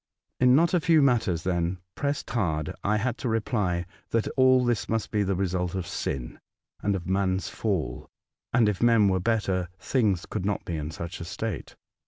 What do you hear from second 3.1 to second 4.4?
to reply, that